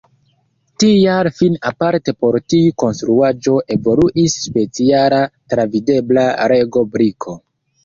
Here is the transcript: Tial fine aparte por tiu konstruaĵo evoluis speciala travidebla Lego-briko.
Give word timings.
Tial 0.83 1.27
fine 1.39 1.59
aparte 1.69 2.15
por 2.23 2.37
tiu 2.53 2.71
konstruaĵo 2.85 3.55
evoluis 3.77 4.39
speciala 4.47 5.23
travidebla 5.55 6.27
Lego-briko. 6.57 7.39